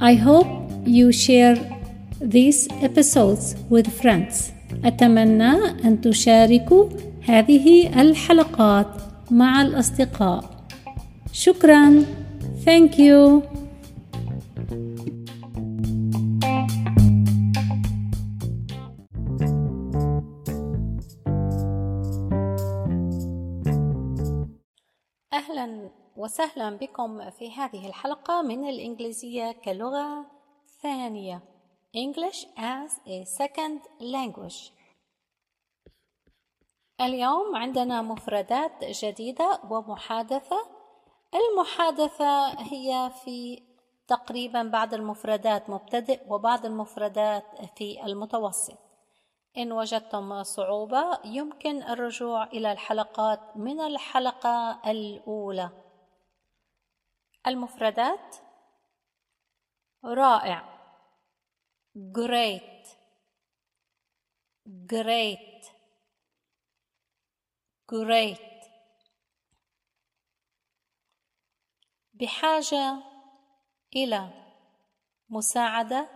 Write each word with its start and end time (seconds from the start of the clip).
I 0.00 0.14
hope 0.14 0.46
you 0.86 1.10
share 1.10 1.56
these 2.20 2.68
episodes 2.82 3.56
with 3.70 3.86
friends. 4.00 4.52
أتمنى 4.84 5.52
أن 5.84 6.00
تشاركوا 6.00 6.88
هذه 7.24 8.00
الحلقات 8.00 8.86
مع 9.30 9.62
الأصدقاء. 9.62 10.44
شكرا. 11.32 12.04
Thank 12.64 12.98
you. 12.98 13.42
أهلا 25.36 25.90
وسهلا 26.16 26.70
بكم 26.76 27.30
في 27.30 27.52
هذه 27.52 27.88
الحلقة 27.88 28.42
من 28.42 28.68
الإنجليزية 28.68 29.52
كلغة 29.52 30.26
ثانية. 30.82 31.42
English 31.96 32.46
as 32.56 32.92
a 33.06 33.24
second 33.24 33.80
language. 34.00 34.72
اليوم 37.00 37.56
عندنا 37.56 38.02
مفردات 38.02 38.84
جديدة 38.84 39.60
ومحادثة. 39.70 40.66
المحادثة 41.34 42.48
هي 42.48 43.10
في 43.24 43.62
تقريبا 44.08 44.62
بعض 44.62 44.94
المفردات 44.94 45.70
مبتدئ 45.70 46.20
وبعض 46.28 46.66
المفردات 46.66 47.44
في 47.76 48.04
المتوسط. 48.06 48.85
إن 49.58 49.72
وجدتم 49.72 50.42
صعوبة 50.42 51.20
يمكن 51.24 51.82
الرجوع 51.82 52.44
إلى 52.44 52.72
الحلقات 52.72 53.56
من 53.56 53.80
الحلقة 53.80 54.80
الأولى. 54.90 55.70
المفردات 57.46 58.36
رائع 60.04 60.76
great 61.96 62.86
great 64.66 65.62
great. 67.92 68.56
بحاجة 72.14 73.02
إلى 73.96 74.30
مساعدة 75.28 76.15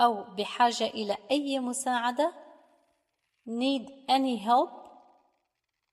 أو 0.00 0.22
بحاجة 0.22 0.86
إلى 0.86 1.16
أي 1.30 1.58
مساعدة 1.58 2.32
need 3.46 3.88
any 4.08 4.36
help 4.36 4.70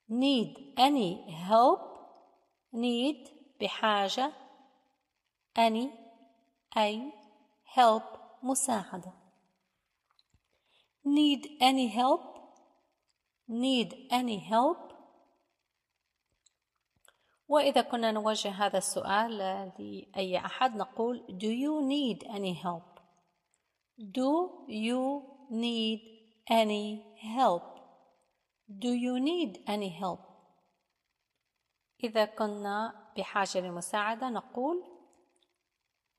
need 0.09 0.57
any 0.77 1.31
help 1.49 1.79
need 2.73 3.29
بحاجة 3.61 4.31
any 5.57 5.87
أي 6.77 7.11
help 7.75 8.03
مساعدة 8.43 9.13
need 11.05 11.45
any 11.61 11.87
help 11.87 12.21
need 13.49 13.93
any 14.11 14.39
help 14.39 14.95
وإذا 17.47 17.81
كنا 17.81 18.11
نوجه 18.11 18.49
هذا 18.49 18.77
السؤال 18.77 19.37
لأي 19.37 20.37
أحد 20.37 20.75
نقول 20.75 21.23
do 21.29 21.47
you 21.47 21.81
need 21.87 22.27
any 22.27 22.53
help 22.63 22.94
Do 23.97 24.65
you 24.67 25.23
need 25.49 26.01
any 26.49 27.05
help? 27.21 27.63
Do 28.67 28.91
you 28.91 29.19
need 29.19 29.59
any 29.67 29.89
help? 29.89 30.19
إذا 32.03 32.25
كنا 32.25 32.93
بحاجة 33.17 33.59
لمساعدة 33.59 34.29
نقول 34.29 34.83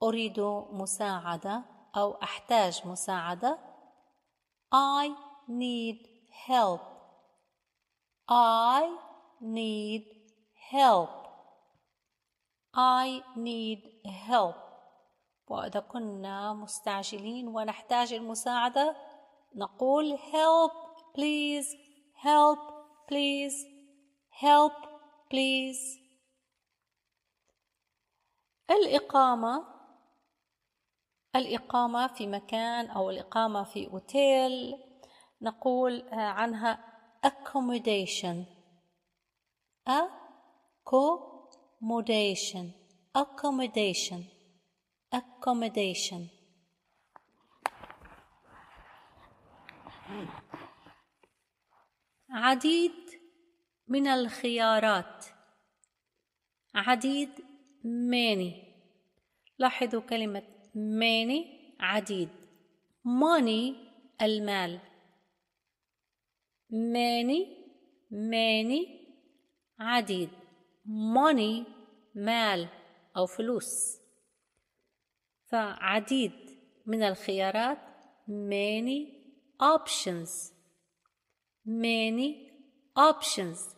أريد 0.02 0.41
مساعدة 0.70 1.64
أو 1.97 2.22
أحتاج 2.22 2.87
مساعدة 2.87 3.59
I 4.75 5.10
need 5.48 5.98
help 6.48 6.81
I 8.28 8.97
need 9.43 10.04
help 10.72 11.10
I 12.75 13.22
need 13.37 13.82
help 14.28 14.66
وإذا 15.48 15.80
كنا 15.80 16.52
مستعجلين 16.52 17.48
ونحتاج 17.48 18.12
المساعدة 18.12 18.96
نقول 19.54 20.18
help 20.18 20.72
please 21.16 21.66
help 22.24 22.58
please 23.08 23.54
help 24.42 24.72
please. 25.30 26.00
الإقامة 28.70 29.64
الإقامة 31.36 32.06
في 32.06 32.26
مكان 32.26 32.90
أو 32.90 33.10
الإقامة 33.10 33.64
في 33.64 33.86
أوتيل 33.86 34.78
نقول 35.42 36.08
عنها 36.12 36.78
accommodation. 37.26 38.36
accommodation. 39.88 42.66
accommodation. 43.14 44.35
Accommodation. 45.15 46.37
عديد 52.31 52.93
من 53.89 54.06
الخيارات. 54.06 55.25
عديد 56.75 57.31
many. 58.11 58.55
لاحظوا 59.59 60.00
كلمة 60.00 60.43
many. 60.75 61.44
عديد. 61.81 62.28
money 63.05 63.75
المال. 64.23 64.81
many 66.71 67.47
many. 68.11 68.87
عديد. 69.81 70.31
money 70.87 71.67
مال 72.15 72.69
أو 73.17 73.27
فلوس. 73.27 74.06
فعديد 75.50 76.32
من 76.86 77.02
الخيارات 77.02 77.78
many 78.28 79.16
options. 79.62 80.52
many 81.66 82.52
options. 82.98 83.76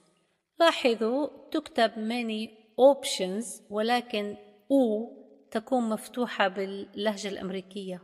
لاحظوا 0.61 1.49
تكتب 1.51 1.91
many 1.91 2.49
options 2.81 3.63
ولكن 3.71 4.37
أو 4.71 5.19
تكون 5.51 5.89
مفتوحة 5.89 6.49
باللهجة 6.49 7.29
الأمريكية. 7.29 8.03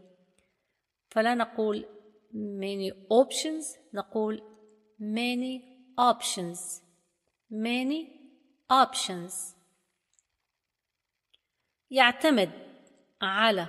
فلا 1.10 1.34
نقول 1.34 1.86
many 2.32 2.92
options 3.12 3.94
نقول 3.94 4.42
many 5.00 5.60
options. 6.00 6.82
many 7.50 8.06
options. 8.72 9.54
يعتمد 11.91 12.63
على 13.24 13.68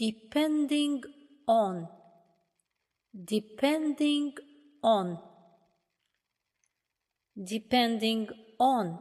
depending 0.00 1.00
on 1.48 1.86
depending 3.14 4.34
on 4.84 5.18
depending 7.36 8.28
on 8.60 8.96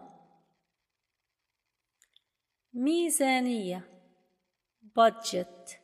ميزانية 2.73 3.89
budget 4.95 5.79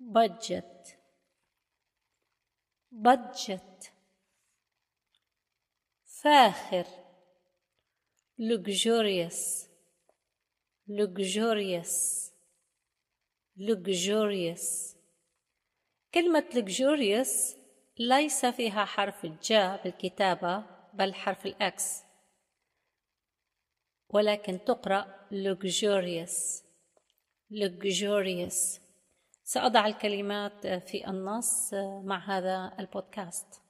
budget 0.00 0.96
budget 2.92 3.92
فاخر 6.04 6.86
luxurious 8.38 9.68
luxurious 10.88 12.29
Luxurious. 13.57 14.95
كلمة 16.13 16.45
luxurious 16.53 17.57
ليس 17.99 18.45
فيها 18.45 18.85
حرف 18.85 19.25
الجاء 19.25 19.83
بالكتابة 19.83 20.63
بل 20.93 21.13
حرف 21.13 21.45
الأكس. 21.45 22.03
ولكن 24.09 24.59
تقرأ 24.65 25.27
luxurious. 25.31 26.63
luxurious. 27.51 28.79
سأضع 29.43 29.85
الكلمات 29.87 30.67
في 30.67 31.07
النص 31.07 31.73
مع 32.03 32.37
هذا 32.37 32.75
البودكاست. 32.79 33.61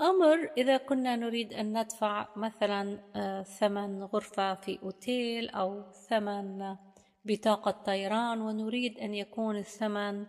أمر 0.00 0.52
إذا 0.56 0.76
كنا 0.76 1.16
نريد 1.16 1.52
أن 1.52 1.78
ندفع 1.78 2.28
مثلا 2.36 3.42
ثمن 3.42 4.02
غرفة 4.02 4.54
في 4.54 4.78
أوتيل 4.82 5.50
أو 5.50 5.92
ثمن 5.92 6.76
بطاقة 7.24 7.70
طيران 7.70 8.40
ونريد 8.40 8.98
أن 8.98 9.14
يكون 9.14 9.56
الثمن 9.56 10.26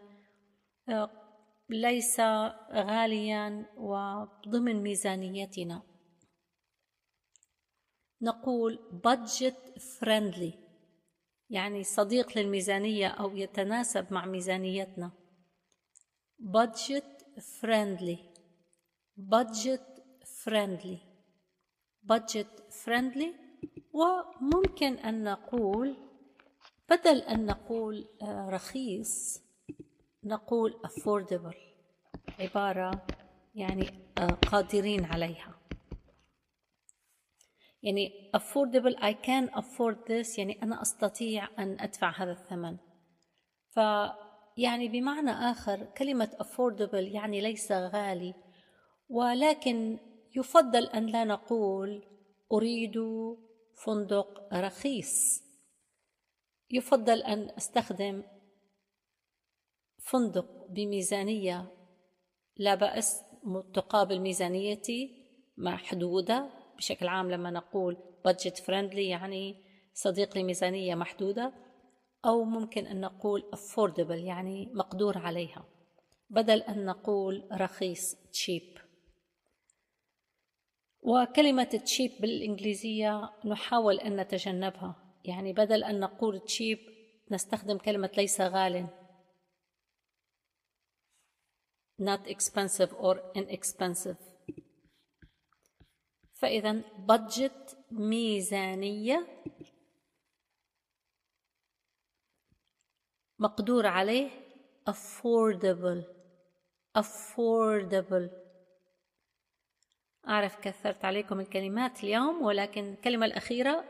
آه، 0.89 1.09
ليس 1.69 2.19
غاليا 2.71 3.65
وضمن 3.77 4.83
ميزانيتنا. 4.83 5.81
نقول 8.21 9.01
budget 9.07 9.79
friendly 9.79 10.53
يعني 11.49 11.83
صديق 11.83 12.37
للميزانية 12.37 13.07
أو 13.07 13.37
يتناسب 13.37 14.13
مع 14.13 14.25
ميزانيتنا. 14.25 15.11
budget 16.43 17.23
friendly 17.39 18.19
budget 19.15 19.85
friendly 20.43 20.99
budget 22.03 22.51
friendly 22.83 23.31
وممكن 23.93 24.93
أن 24.93 25.23
نقول 25.23 25.95
بدل 26.89 27.17
أن 27.17 27.45
نقول 27.45 28.07
آه، 28.21 28.49
رخيص 28.49 29.43
نقول 30.23 30.81
affordable 30.87 31.55
عبارة 32.39 33.05
يعني 33.55 33.89
آه، 34.17 34.27
قادرين 34.27 35.05
عليها. 35.05 35.59
يعني 37.83 38.31
affordable 38.37 38.95
I 38.95 39.13
can 39.25 39.55
afford 39.55 39.97
this 40.07 40.39
يعني 40.39 40.63
أنا 40.63 40.81
أستطيع 40.81 41.47
أن 41.59 41.79
أدفع 41.79 42.09
هذا 42.09 42.31
الثمن. 42.31 42.77
ف 43.69 43.79
يعني 44.57 44.87
بمعنى 44.87 45.31
آخر 45.31 45.85
كلمة 45.85 46.29
affordable 46.41 46.93
يعني 46.93 47.41
ليس 47.41 47.71
غالي 47.71 48.33
ولكن 49.09 49.99
يفضل 50.35 50.85
أن 50.85 51.05
لا 51.05 51.23
نقول 51.23 52.03
أريد 52.51 52.99
فندق 53.85 54.53
رخيص. 54.53 55.43
يفضل 56.73 57.21
أن 57.21 57.49
أستخدم 57.57 58.23
فندق 59.97 60.67
بميزانية 60.69 61.71
لا 62.57 62.75
بأس 62.75 63.21
تقابل 63.73 64.19
ميزانيتي 64.19 65.25
محدودة 65.57 66.49
بشكل 66.77 67.07
عام 67.07 67.31
لما 67.31 67.51
نقول 67.51 67.97
budget 68.27 68.57
friendly 68.57 68.97
يعني 68.97 69.55
صديق 69.93 70.37
لميزانية 70.37 70.95
محدودة 70.95 71.53
أو 72.25 72.43
ممكن 72.43 72.87
أن 72.87 73.01
نقول 73.01 73.43
affordable 73.55 74.11
يعني 74.11 74.71
مقدور 74.73 75.17
عليها 75.17 75.65
بدل 76.29 76.61
أن 76.61 76.85
نقول 76.85 77.49
رخيص 77.51 78.15
cheap. 78.15 78.79
وكلمة 81.01 81.63
تشيب 81.63 82.11
بالإنجليزية 82.19 83.29
نحاول 83.45 83.99
أن 83.99 84.15
نتجنبها. 84.15 85.02
يعني 85.23 85.53
بدل 85.53 85.83
أن 85.83 85.99
نقول 85.99 86.39
تشيب 86.39 86.79
نستخدم 87.31 87.77
كلمة 87.77 88.09
ليس 88.17 88.41
غال. 88.41 88.87
Not 92.01 92.27
expensive 92.27 92.91
or 92.93 93.17
inexpensive. 93.35 94.17
فإذا 96.33 96.81
budget 97.07 97.75
ميزانية 97.91 99.27
مقدور 103.39 103.87
عليه 103.87 104.29
affordable. 104.89 106.03
Affordable. 106.97 108.29
أعرف 110.27 110.59
كثرت 110.59 111.05
عليكم 111.05 111.39
الكلمات 111.39 112.03
اليوم 112.03 112.41
ولكن 112.41 112.93
الكلمة 112.93 113.25
الأخيرة 113.25 113.85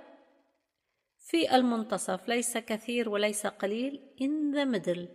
في 1.24 1.56
المنتصف 1.56 2.28
ليس 2.28 2.58
كثير 2.58 3.10
وليس 3.10 3.48
قليل. 3.48 4.02
in 4.22 4.56
the 4.56 4.66
middle 4.66 5.08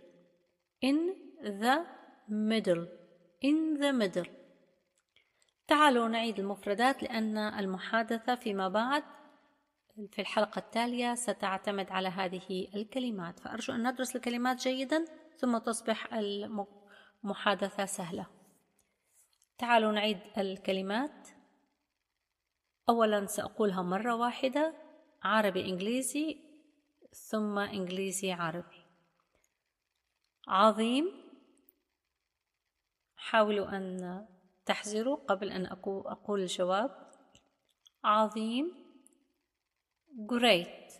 in 0.85 0.97
the 1.61 1.77
middle 2.29 2.87
in 3.41 3.79
the 3.81 3.93
middle 3.93 4.29
تعالوا 5.67 6.07
نعيد 6.07 6.39
المفردات 6.39 7.03
لأن 7.03 7.37
المحادثة 7.37 8.35
فيما 8.35 8.69
بعد 8.69 9.03
في 10.11 10.21
الحلقة 10.21 10.59
التالية 10.59 11.15
ستعتمد 11.15 11.91
على 11.91 12.07
هذه 12.07 12.67
الكلمات. 12.75 13.39
فأرجو 13.39 13.73
أن 13.73 13.87
ندرس 13.87 14.15
الكلمات 14.15 14.57
جيدا 14.57 15.05
ثم 15.37 15.57
تصبح 15.57 16.13
المحادثة 16.13 17.85
سهلة. 17.85 18.27
تعالوا 19.57 19.91
نعيد 19.91 20.19
الكلمات. 20.37 21.27
أولا 22.89 23.25
سأقولها 23.25 23.81
مرة 23.81 24.15
واحدة. 24.15 24.88
عربي 25.23 25.65
إنجليزي 25.65 26.37
ثم 27.13 27.59
إنجليزي 27.59 28.31
عربي. 28.31 28.81
عظيم. 30.47 31.11
حاولوا 33.15 33.77
أن 33.77 34.27
تحذروا 34.65 35.15
قبل 35.15 35.51
أن 35.51 35.65
أقول 35.65 36.41
الجواب. 36.41 37.11
عظيم. 38.03 38.71
great. 40.27 40.91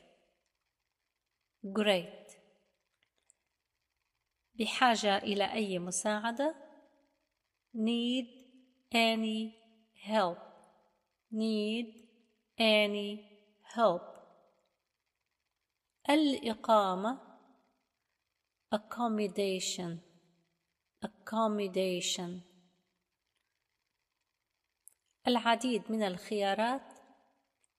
great. 1.65 2.33
بحاجة 4.55 5.17
إلى 5.17 5.53
أي 5.53 5.79
مساعدة. 5.79 6.55
need 7.75 8.27
any 8.91 9.53
help. 10.07 10.37
need 11.31 11.87
any 12.59 13.29
help. 13.75 14.08
الإقامة 16.09 17.19
accommodation 18.75 19.97
accommodation 21.05 22.41
العديد 25.27 25.91
من 25.91 26.03
الخيارات 26.03 26.93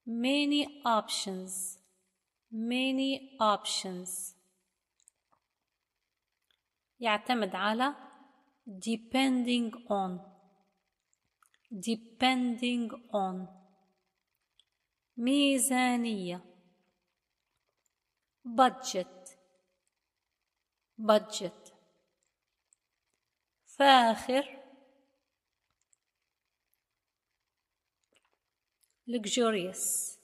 many 0.07 0.67
options 0.87 1.79
many 2.53 3.39
options 3.41 4.35
يعتمد 7.01 7.55
على 7.55 7.95
depending 8.69 9.73
on 9.89 10.21
depending 11.73 12.91
on 13.13 13.49
ميزانية 15.17 16.50
budget 18.45 19.39
budget 20.99 21.73
فاخر 23.67 24.61
luxurious 29.09 30.17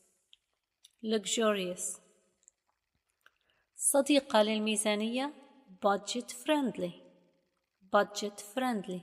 luxurious 1.02 2.00
صديقة 3.76 4.42
للميزانية 4.42 5.32
budget 5.86 6.30
friendly 6.32 6.92
budget 7.96 8.40
friendly 8.54 9.00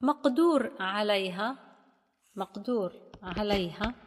مقدور 0.00 0.82
عليها 0.82 1.58
مقدور 2.34 3.10
عليها 3.22 4.05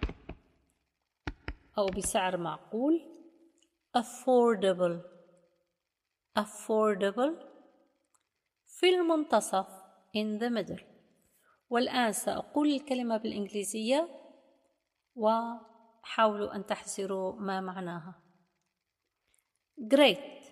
أو 1.80 1.86
بسعر 1.86 2.38
معقول. 2.38 3.02
Affordable. 3.98 5.02
Affordable. 6.40 7.34
في 8.66 8.90
المنتصف. 8.90 9.68
In 10.18 10.40
the 10.42 10.50
middle. 10.50 10.84
والآن 11.70 12.12
سأقول 12.12 12.70
الكلمة 12.70 13.18
بالإنجليزية. 13.18 14.10
وحاولوا 15.16 16.56
أن 16.56 16.66
تحذروا 16.66 17.36
ما 17.40 17.62
معناها. 17.62 18.24
Great. 19.96 20.46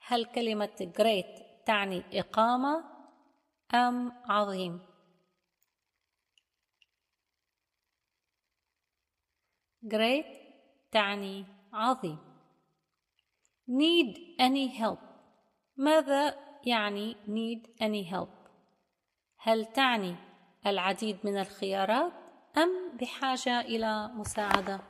هل 0.00 0.24
كلمة 0.24 0.92
great 0.98 1.64
تعني 1.66 2.20
إقامة 2.20 2.84
أم 3.74 4.12
عظيم؟ 4.24 4.95
Great 9.88 10.26
تعني 10.90 11.46
عظيم. 11.72 12.18
Need 13.68 14.16
any 14.40 14.78
help. 14.80 14.98
ماذا 15.76 16.36
يعني 16.66 17.16
need 17.26 17.82
any 17.82 18.12
help 18.14 18.48
هل 19.38 19.66
تعني 19.66 20.16
العديد 20.66 21.18
من 21.24 21.38
الخيارات 21.38 22.12
أم 22.56 22.96
بحاجة 22.96 23.60
إلى 23.60 24.08
مساعدة؟ 24.08 24.80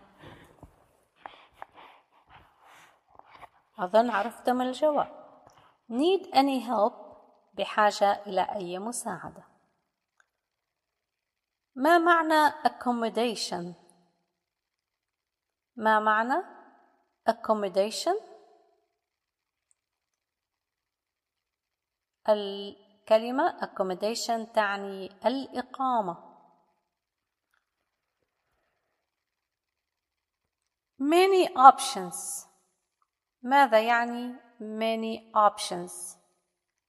أظن 3.78 4.10
عرفتم 4.10 4.60
الجواب. 4.60 5.26
Need 5.90 6.26
any 6.34 6.66
help 6.68 6.94
بحاجة 7.54 8.22
إلى 8.26 8.40
أي 8.54 8.78
مساعدة. 8.78 9.44
ما 11.74 11.98
معنى 11.98 12.50
accommodation 12.50 13.85
ما 15.76 16.00
معنى 16.00 16.42
accommodation 17.30 18.16
الكلمة 22.28 23.60
accommodation 23.60 24.52
تعني 24.54 25.06
الإقامة 25.26 26.26
many 30.98 31.48
options 31.56 32.46
ماذا 33.42 33.80
يعني 33.80 34.34
many 34.60 35.32
options 35.34 36.16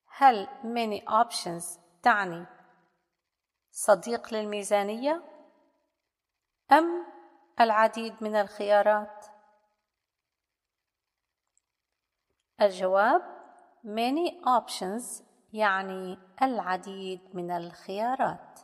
هل 0.08 0.48
many 0.64 1.02
options 1.10 1.80
تعني 2.04 2.46
صديق 3.72 4.34
للميزانية 4.34 5.24
أم 6.72 7.17
العديد 7.60 8.24
من 8.24 8.36
الخيارات؟ 8.36 9.26
الجواب 12.62 13.22
many 13.84 14.42
options 14.46 15.24
يعني 15.54 16.20
العديد 16.42 17.22
من 17.34 17.52
الخيارات. 17.52 18.60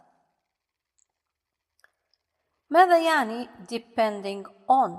ماذا 2.69 3.05
يعني 3.05 3.47
depending 3.47 4.50
on 4.69 4.91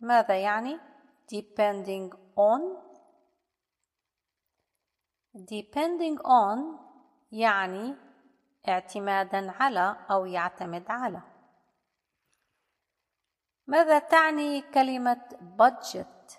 ماذا 0.00 0.42
يعني 0.42 0.80
depending 1.34 2.16
on 2.36 2.60
depending 5.36 6.18
on 6.18 6.58
يعني 7.32 7.94
اعتمادا 8.68 9.50
على 9.50 9.96
أو 10.10 10.26
يعتمد 10.26 10.90
على. 10.90 11.31
ماذا 13.66 13.98
تعني 13.98 14.60
كلمة 14.60 15.28
budget 15.58 16.32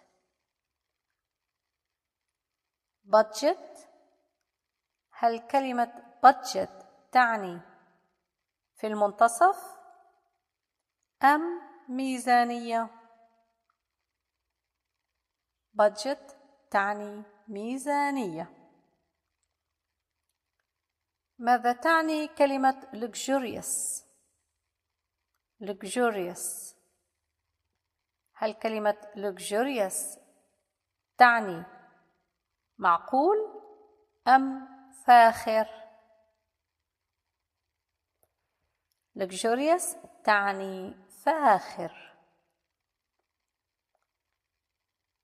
budget 3.06 3.88
هل 5.12 5.48
كلمة 5.48 6.04
budget 6.26 6.86
تعني 7.12 7.62
في 8.76 8.88
المنتصف 8.88 9.78
أم 11.24 11.62
ميزانية؟ 11.90 12.90
budget 15.82 16.34
تعني 16.72 17.24
ميزانية. 17.48 18.50
ماذا 21.40 21.74
تعني 21.74 22.28
كلمة 22.28 22.82
luxurious 22.94 24.04
luxurious. 25.62 26.73
هل 28.44 28.54
كلمة 28.54 28.98
luxurious 29.16 30.20
تعني 31.18 31.64
معقول 32.78 33.38
أم 34.28 34.68
فاخر 35.06 35.68
luxurious 39.20 39.98
تعني 40.24 40.96
فاخر 41.24 42.16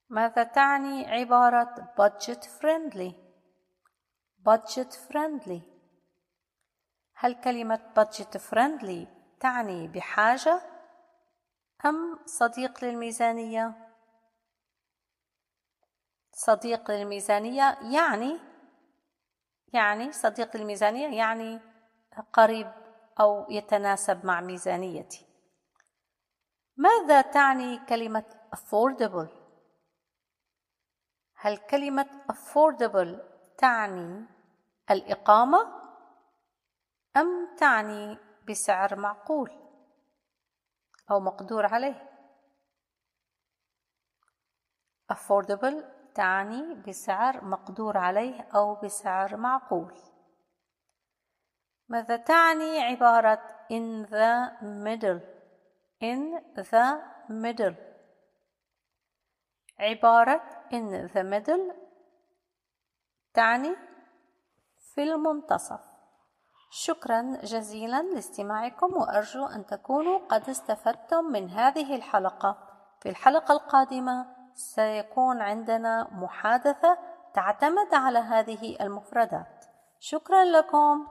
ماذا 0.09 0.43
تعني 0.43 1.05
عبارة 1.05 1.93
budget 2.01 2.43
friendly 2.43 3.13
budget 4.49 4.93
friendly 4.93 5.61
هل 7.13 7.41
كلمة 7.43 7.93
budget 7.99 8.37
friendly 8.37 9.07
تعني 9.39 9.87
بحاجة 9.87 10.68
أم 11.85 12.19
صديق 12.25 12.83
للميزانية؟ 12.83 13.73
صديق 16.31 16.91
للميزانية 16.91 17.77
يعني 17.81 18.39
يعني 19.73 20.11
صديق 20.11 20.57
للميزانية 20.57 21.17
يعني 21.17 21.59
قريب 22.33 22.71
أو 23.19 23.45
يتناسب 23.49 24.25
مع 24.25 24.41
ميزانيتي 24.41 25.25
ماذا 26.77 27.21
تعني 27.21 27.79
كلمة 27.89 28.25
affordable؟ 28.55 29.29
هل 31.35 31.57
كلمة 31.57 32.07
affordable 32.31 33.17
تعني 33.57 34.25
الإقامة 34.91 35.59
أم 37.17 37.55
تعني 37.57 38.17
بسعر 38.49 38.95
معقول 38.95 39.68
أو 41.11 41.19
مقدور 41.19 41.65
عليه. 41.65 42.09
affordable 45.13 45.83
تعني 46.15 46.73
بسعر 46.73 47.45
مقدور 47.45 47.97
عليه 47.97 48.41
أو 48.41 48.75
بسعر 48.75 49.37
معقول. 49.37 49.93
ماذا 51.87 52.17
تعني 52.17 52.79
عبارة 52.79 53.67
in 53.71 54.05
the 54.05 54.51
middle 54.61 55.19
in 56.01 56.39
the 56.55 57.01
middle. 57.29 57.75
عبارة 59.79 60.41
in 60.71 61.07
the 61.13 61.23
middle 61.23 61.75
تعني 63.33 63.75
في 64.77 65.03
المنتصف. 65.03 65.88
شكرا 66.69 67.37
جزيلا 67.43 68.01
لاستماعكم 68.01 68.93
وأرجو 68.93 69.45
أن 69.45 69.65
تكونوا 69.65 70.19
قد 70.29 70.49
استفدتم 70.49 71.23
من 71.25 71.49
هذه 71.49 71.95
الحلقة. 71.95 72.57
في 73.01 73.09
الحلقة 73.09 73.51
القادمة 73.51 74.25
سيكون 74.53 75.41
عندنا 75.41 76.07
محادثة 76.11 76.97
تعتمد 77.33 77.93
على 77.93 78.19
هذه 78.19 78.77
المفردات. 78.81 79.65
شكرا 79.99 80.43
لكم. 80.43 81.07